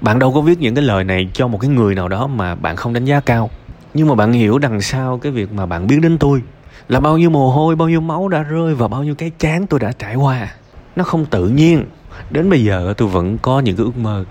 Bạn 0.00 0.18
đâu 0.18 0.32
có 0.32 0.40
viết 0.40 0.60
những 0.60 0.74
cái 0.74 0.84
lời 0.84 1.04
này 1.04 1.28
cho 1.32 1.48
một 1.48 1.58
cái 1.60 1.70
người 1.70 1.94
nào 1.94 2.08
đó 2.08 2.26
mà 2.26 2.54
bạn 2.54 2.76
không 2.76 2.92
đánh 2.92 3.04
giá 3.04 3.20
cao. 3.20 3.50
Nhưng 3.94 4.08
mà 4.08 4.14
bạn 4.14 4.32
hiểu 4.32 4.58
đằng 4.58 4.80
sau 4.80 5.18
cái 5.18 5.32
việc 5.32 5.52
mà 5.52 5.66
bạn 5.66 5.86
biết 5.86 5.98
đến 6.02 6.18
tôi 6.18 6.42
là 6.88 7.00
bao 7.00 7.18
nhiêu 7.18 7.30
mồ 7.30 7.50
hôi, 7.50 7.76
bao 7.76 7.88
nhiêu 7.88 8.00
máu 8.00 8.28
đã 8.28 8.42
rơi 8.42 8.74
và 8.74 8.88
bao 8.88 9.04
nhiêu 9.04 9.14
cái 9.14 9.30
chán 9.38 9.66
tôi 9.66 9.80
đã 9.80 9.92
trải 9.98 10.14
qua. 10.14 10.48
Nó 10.96 11.04
không 11.04 11.26
tự 11.26 11.48
nhiên 11.48 11.84
đến 12.30 12.50
bây 12.50 12.64
giờ 12.64 12.94
tôi 12.96 13.08
vẫn 13.08 13.38
có 13.38 13.60
những 13.60 13.76
cái 13.76 13.84
ước 13.84 13.96
mơ. 13.96 14.24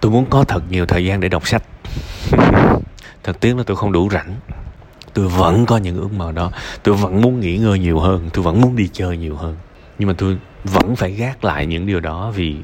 Tôi 0.00 0.12
muốn 0.12 0.26
có 0.30 0.44
thật 0.44 0.62
nhiều 0.70 0.86
thời 0.86 1.04
gian 1.04 1.20
để 1.20 1.28
đọc 1.28 1.48
sách. 1.48 1.62
Thật 3.24 3.40
tiếc 3.40 3.56
là 3.56 3.62
tôi 3.62 3.76
không 3.76 3.92
đủ 3.92 4.08
rảnh. 4.10 4.34
Tôi 5.14 5.28
vẫn 5.28 5.66
có 5.66 5.76
những 5.76 5.96
ước 6.00 6.12
mơ 6.12 6.32
đó. 6.32 6.50
Tôi 6.82 6.94
vẫn 6.94 7.22
muốn 7.22 7.40
nghỉ 7.40 7.56
ngơi 7.56 7.78
nhiều 7.78 7.98
hơn. 7.98 8.30
Tôi 8.32 8.44
vẫn 8.44 8.60
muốn 8.60 8.76
đi 8.76 8.88
chơi 8.92 9.16
nhiều 9.16 9.36
hơn. 9.36 9.56
Nhưng 9.98 10.08
mà 10.08 10.14
tôi 10.18 10.38
vẫn 10.64 10.96
phải 10.96 11.12
gác 11.12 11.44
lại 11.44 11.66
những 11.66 11.86
điều 11.86 12.00
đó 12.00 12.32
vì 12.34 12.56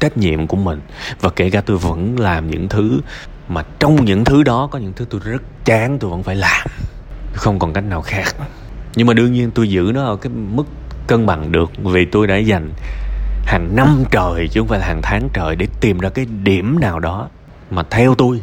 trách 0.00 0.16
nhiệm 0.16 0.46
của 0.46 0.56
mình. 0.56 0.80
Và 1.20 1.30
kể 1.30 1.50
cả 1.50 1.60
tôi 1.60 1.76
vẫn 1.76 2.18
làm 2.18 2.50
những 2.50 2.68
thứ 2.68 3.00
mà 3.48 3.64
trong 3.78 4.04
những 4.04 4.24
thứ 4.24 4.42
đó 4.42 4.68
có 4.70 4.78
những 4.78 4.92
thứ 4.92 5.04
tôi 5.10 5.20
rất 5.24 5.42
chán, 5.64 5.98
tôi 5.98 6.10
vẫn 6.10 6.22
phải 6.22 6.36
làm. 6.36 6.66
Không 7.34 7.58
còn 7.58 7.72
cách 7.72 7.84
nào 7.84 8.02
khác. 8.02 8.36
Nhưng 8.96 9.06
mà 9.06 9.14
đương 9.14 9.32
nhiên 9.32 9.50
tôi 9.50 9.68
giữ 9.68 9.90
nó 9.94 10.04
ở 10.04 10.16
cái 10.16 10.32
mức 10.32 10.64
cân 11.06 11.26
bằng 11.26 11.52
được 11.52 11.70
vì 11.84 12.04
tôi 12.04 12.26
đã 12.26 12.36
dành 12.36 12.70
hàng 13.54 13.76
năm 13.76 14.04
trời 14.10 14.48
chứ 14.48 14.60
không 14.60 14.68
phải 14.68 14.78
là 14.78 14.86
hàng 14.86 15.02
tháng 15.02 15.28
trời 15.32 15.56
để 15.56 15.66
tìm 15.80 15.98
ra 15.98 16.08
cái 16.08 16.26
điểm 16.42 16.80
nào 16.80 17.00
đó 17.00 17.28
mà 17.70 17.82
theo 17.90 18.14
tôi 18.14 18.40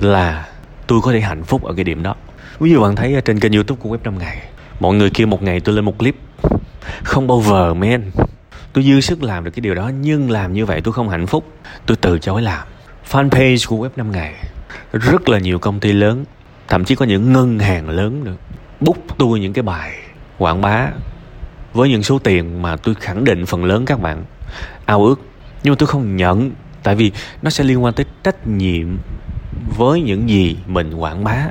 là 0.00 0.48
tôi 0.86 1.00
có 1.02 1.12
thể 1.12 1.20
hạnh 1.20 1.42
phúc 1.44 1.64
ở 1.64 1.74
cái 1.74 1.84
điểm 1.84 2.02
đó. 2.02 2.14
Ví 2.60 2.70
dụ 2.70 2.82
bạn 2.82 2.96
thấy 2.96 3.14
ở 3.14 3.20
trên 3.20 3.40
kênh 3.40 3.52
youtube 3.52 3.80
của 3.82 3.96
web 3.96 3.98
5 4.04 4.18
ngày, 4.18 4.38
mọi 4.80 4.94
người 4.94 5.10
kêu 5.10 5.26
một 5.26 5.42
ngày 5.42 5.60
tôi 5.60 5.74
lên 5.74 5.84
một 5.84 5.98
clip, 5.98 6.16
không 7.02 7.26
bao 7.26 7.42
giờ 7.42 7.74
men 7.74 8.10
tôi 8.72 8.84
dư 8.84 9.00
sức 9.00 9.22
làm 9.22 9.44
được 9.44 9.50
cái 9.50 9.60
điều 9.60 9.74
đó, 9.74 9.90
nhưng 10.00 10.30
làm 10.30 10.52
như 10.52 10.66
vậy 10.66 10.80
tôi 10.80 10.92
không 10.92 11.08
hạnh 11.08 11.26
phúc. 11.26 11.52
Tôi 11.86 11.96
từ 11.96 12.18
chối 12.18 12.42
làm. 12.42 12.66
Fanpage 13.10 13.68
của 13.68 13.86
web 13.86 13.90
5 13.96 14.12
ngày, 14.12 14.34
rất 14.92 15.28
là 15.28 15.38
nhiều 15.38 15.58
công 15.58 15.80
ty 15.80 15.92
lớn, 15.92 16.24
thậm 16.68 16.84
chí 16.84 16.94
có 16.94 17.04
những 17.04 17.32
ngân 17.32 17.58
hàng 17.58 17.88
lớn 17.88 18.24
nữa, 18.24 18.36
bút 18.80 18.96
tôi 19.18 19.40
những 19.40 19.52
cái 19.52 19.62
bài 19.62 19.92
quảng 20.38 20.60
bá 20.60 20.88
với 21.78 21.88
những 21.88 22.02
số 22.02 22.18
tiền 22.18 22.62
mà 22.62 22.76
tôi 22.76 22.94
khẳng 22.94 23.24
định 23.24 23.46
phần 23.46 23.64
lớn 23.64 23.84
các 23.84 24.00
bạn, 24.00 24.24
ao 24.86 25.04
ước. 25.04 25.20
Nhưng 25.62 25.72
mà 25.72 25.76
tôi 25.78 25.86
không 25.86 26.16
nhận, 26.16 26.50
tại 26.82 26.94
vì 26.94 27.12
nó 27.42 27.50
sẽ 27.50 27.64
liên 27.64 27.84
quan 27.84 27.94
tới 27.94 28.06
trách 28.24 28.46
nhiệm 28.46 28.86
với 29.76 30.00
những 30.00 30.28
gì 30.28 30.56
mình 30.66 30.94
quảng 30.94 31.24
bá. 31.24 31.46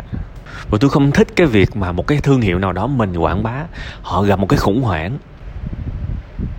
Và 0.69 0.77
tôi 0.81 0.89
không 0.89 1.11
thích 1.11 1.27
cái 1.35 1.47
việc 1.47 1.75
mà 1.75 1.91
một 1.91 2.07
cái 2.07 2.17
thương 2.17 2.41
hiệu 2.41 2.59
nào 2.59 2.73
đó 2.73 2.87
mình 2.87 3.17
quảng 3.17 3.43
bá, 3.43 3.65
họ 4.01 4.23
gặp 4.23 4.39
một 4.39 4.49
cái 4.49 4.57
khủng 4.57 4.81
hoảng. 4.81 5.17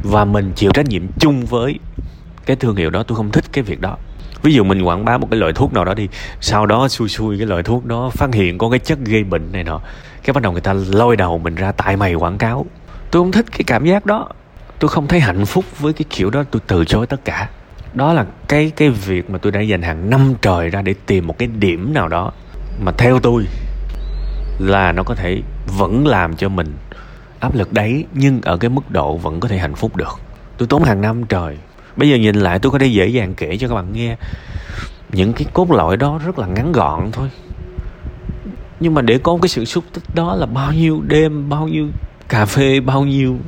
Và 0.02 0.24
mình 0.24 0.52
chịu 0.56 0.70
trách 0.74 0.86
nhiệm 0.86 1.02
chung 1.20 1.46
với 1.46 1.78
cái 2.46 2.56
thương 2.56 2.76
hiệu 2.76 2.90
đó, 2.90 3.02
tôi 3.02 3.16
không 3.16 3.30
thích 3.30 3.44
cái 3.52 3.64
việc 3.64 3.80
đó. 3.80 3.96
Ví 4.42 4.54
dụ 4.54 4.64
mình 4.64 4.82
quảng 4.82 5.04
bá 5.04 5.18
một 5.18 5.28
cái 5.30 5.40
loại 5.40 5.52
thuốc 5.52 5.72
nào 5.72 5.84
đó 5.84 5.94
đi, 5.94 6.08
sau 6.40 6.66
đó 6.66 6.88
xui 6.88 7.08
xui 7.08 7.38
cái 7.38 7.46
loại 7.46 7.62
thuốc 7.62 7.84
đó 7.86 8.10
phát 8.12 8.34
hiện 8.34 8.58
có 8.58 8.70
cái 8.70 8.78
chất 8.78 8.98
gây 9.04 9.24
bệnh 9.24 9.52
này 9.52 9.64
nọ, 9.64 9.80
cái 10.22 10.32
bắt 10.32 10.42
đầu 10.42 10.52
người 10.52 10.60
ta 10.60 10.72
lôi 10.72 11.16
đầu 11.16 11.38
mình 11.38 11.54
ra 11.54 11.72
tại 11.72 11.96
mày 11.96 12.14
quảng 12.14 12.38
cáo 12.38 12.66
tôi 13.10 13.22
không 13.22 13.32
thích 13.32 13.46
cái 13.52 13.64
cảm 13.66 13.84
giác 13.84 14.06
đó. 14.06 14.28
Tôi 14.78 14.88
không 14.88 15.06
thấy 15.06 15.20
hạnh 15.20 15.46
phúc 15.46 15.64
với 15.78 15.92
cái 15.92 16.04
kiểu 16.10 16.30
đó. 16.30 16.44
Tôi 16.50 16.62
từ 16.66 16.84
chối 16.84 17.06
tất 17.06 17.24
cả. 17.24 17.48
Đó 17.94 18.12
là 18.12 18.26
cái 18.48 18.72
cái 18.76 18.90
việc 18.90 19.30
mà 19.30 19.38
tôi 19.38 19.52
đã 19.52 19.60
dành 19.60 19.82
hàng 19.82 20.10
năm 20.10 20.34
trời 20.42 20.70
ra 20.70 20.82
để 20.82 20.94
tìm 21.06 21.26
một 21.26 21.38
cái 21.38 21.48
điểm 21.48 21.94
nào 21.94 22.08
đó 22.08 22.32
mà 22.80 22.92
theo 22.92 23.20
tôi 23.20 23.44
là 24.58 24.92
nó 24.92 25.02
có 25.02 25.14
thể 25.14 25.42
vẫn 25.78 26.06
làm 26.06 26.36
cho 26.36 26.48
mình 26.48 26.76
áp 27.40 27.54
lực 27.54 27.72
đấy, 27.72 28.04
nhưng 28.14 28.40
ở 28.42 28.56
cái 28.56 28.68
mức 28.68 28.90
độ 28.90 29.16
vẫn 29.16 29.40
có 29.40 29.48
thể 29.48 29.58
hạnh 29.58 29.74
phúc 29.74 29.96
được. 29.96 30.20
Tôi 30.58 30.68
tốn 30.68 30.82
hàng 30.82 31.00
năm 31.00 31.24
trời. 31.24 31.56
Bây 31.96 32.10
giờ 32.10 32.16
nhìn 32.16 32.36
lại, 32.36 32.58
tôi 32.58 32.72
có 32.72 32.78
thể 32.78 32.86
dễ 32.86 33.06
dàng 33.06 33.34
kể 33.34 33.56
cho 33.56 33.68
các 33.68 33.74
bạn 33.74 33.92
nghe 33.92 34.16
những 35.12 35.32
cái 35.32 35.46
cốt 35.52 35.70
lõi 35.70 35.96
đó 35.96 36.20
rất 36.26 36.38
là 36.38 36.46
ngắn 36.46 36.72
gọn 36.72 37.12
thôi. 37.12 37.30
Nhưng 38.80 38.94
mà 38.94 39.02
để 39.02 39.18
có 39.18 39.38
cái 39.42 39.48
sự 39.48 39.64
xúc 39.64 39.84
tích 39.92 40.14
đó 40.14 40.34
là 40.34 40.46
bao 40.46 40.72
nhiêu 40.72 41.00
đêm, 41.06 41.48
bao 41.48 41.68
nhiêu 41.68 41.88
cà 42.28 42.46
phê 42.46 42.80
bao 42.80 43.04
nhiêu, 43.04 43.38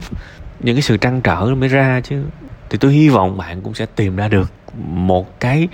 những 0.61 0.77
cái 0.77 0.83
sự 0.83 0.97
trăn 0.97 1.21
trở 1.21 1.41
mới 1.41 1.69
ra 1.69 2.01
chứ. 2.05 2.23
Thì 2.71 2.79
tôi 2.79 2.93
hy 2.93 3.09
vọng 3.09 3.39
bạn 3.39 3.63
cũng 3.63 3.75
sẽ 3.75 3.87
tìm 3.87 4.17
ra 4.17 4.29
được 4.29 4.53
một 4.85 5.41
cái 5.41 5.69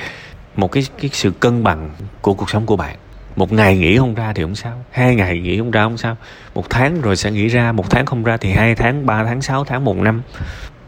một 0.56 0.72
cái 0.72 0.86
cái 1.00 1.10
sự 1.12 1.30
cân 1.30 1.64
bằng 1.64 1.90
của 2.20 2.34
cuộc 2.34 2.50
sống 2.50 2.66
của 2.66 2.76
bạn. 2.76 2.96
Một 3.36 3.52
ngày 3.52 3.78
nghỉ 3.78 3.98
không 3.98 4.14
ra 4.14 4.32
thì 4.32 4.42
không 4.42 4.54
sao, 4.54 4.84
hai 4.90 5.14
ngày 5.14 5.38
nghỉ 5.38 5.58
không 5.58 5.70
ra 5.70 5.82
không 5.82 5.96
sao. 5.96 6.16
Một 6.54 6.70
tháng 6.70 7.00
rồi 7.00 7.16
sẽ 7.16 7.30
nghỉ 7.30 7.46
ra, 7.46 7.72
một 7.72 7.90
tháng 7.90 8.06
không 8.06 8.24
ra 8.24 8.36
thì 8.36 8.52
hai 8.52 8.74
tháng, 8.74 9.06
ba 9.06 9.24
tháng, 9.24 9.42
sáu 9.42 9.64
tháng, 9.64 9.84
một 9.84 9.96
năm. 9.96 10.22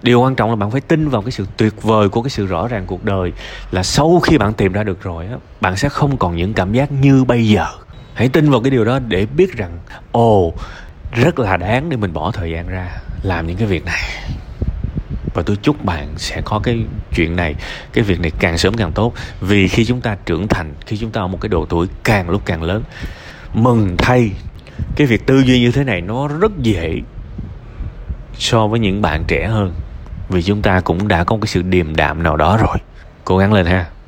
Điều 0.02 0.20
quan 0.20 0.34
trọng 0.34 0.50
là 0.50 0.56
bạn 0.56 0.70
phải 0.70 0.80
tin 0.80 1.08
vào 1.08 1.22
cái 1.22 1.30
sự 1.30 1.46
tuyệt 1.56 1.82
vời 1.82 2.08
của 2.08 2.22
cái 2.22 2.30
sự 2.30 2.46
rõ 2.46 2.68
ràng 2.68 2.84
cuộc 2.86 3.04
đời 3.04 3.32
là 3.70 3.82
sau 3.82 4.20
khi 4.20 4.38
bạn 4.38 4.52
tìm 4.52 4.72
ra 4.72 4.82
được 4.82 5.02
rồi 5.02 5.26
á, 5.26 5.36
bạn 5.60 5.76
sẽ 5.76 5.88
không 5.88 6.16
còn 6.16 6.36
những 6.36 6.54
cảm 6.54 6.72
giác 6.72 6.92
như 6.92 7.24
bây 7.24 7.48
giờ. 7.48 7.66
Hãy 8.14 8.28
tin 8.28 8.50
vào 8.50 8.60
cái 8.60 8.70
điều 8.70 8.84
đó 8.84 8.98
để 8.98 9.26
biết 9.26 9.56
rằng, 9.56 9.78
ồ 10.12 10.52
rất 11.12 11.38
là 11.38 11.56
đáng 11.56 11.90
để 11.90 11.96
mình 11.96 12.12
bỏ 12.12 12.30
thời 12.30 12.50
gian 12.50 12.68
ra 12.68 12.88
làm 13.22 13.46
những 13.46 13.56
cái 13.56 13.66
việc 13.66 13.84
này. 13.84 14.02
Và 15.34 15.42
tôi 15.46 15.56
chúc 15.62 15.84
bạn 15.84 16.08
sẽ 16.16 16.40
có 16.44 16.60
cái 16.62 16.78
chuyện 17.14 17.36
này, 17.36 17.54
cái 17.92 18.04
việc 18.04 18.20
này 18.20 18.30
càng 18.38 18.58
sớm 18.58 18.76
càng 18.76 18.92
tốt. 18.92 19.12
Vì 19.40 19.68
khi 19.68 19.84
chúng 19.84 20.00
ta 20.00 20.16
trưởng 20.26 20.48
thành, 20.48 20.74
khi 20.86 20.96
chúng 20.96 21.10
ta 21.10 21.20
ở 21.20 21.26
một 21.26 21.38
cái 21.40 21.48
độ 21.48 21.66
tuổi 21.68 21.86
càng 22.04 22.30
lúc 22.30 22.42
càng 22.44 22.62
lớn, 22.62 22.82
mừng 23.54 23.96
thay, 23.98 24.30
cái 24.96 25.06
việc 25.06 25.26
tư 25.26 25.38
duy 25.38 25.60
như 25.60 25.70
thế 25.70 25.84
này 25.84 26.00
nó 26.00 26.28
rất 26.28 26.58
dễ 26.58 27.00
so 28.34 28.66
với 28.66 28.80
những 28.80 29.02
bạn 29.02 29.24
trẻ 29.28 29.46
hơn. 29.46 29.74
Vì 30.28 30.42
chúng 30.42 30.62
ta 30.62 30.80
cũng 30.80 31.08
đã 31.08 31.24
có 31.24 31.36
cái 31.40 31.46
sự 31.46 31.62
điềm 31.62 31.96
đạm 31.96 32.22
nào 32.22 32.36
đó 32.36 32.56
rồi. 32.56 32.76
Cố 33.24 33.38
gắng 33.38 33.52
lên 33.52 33.66
ha. 33.66 33.86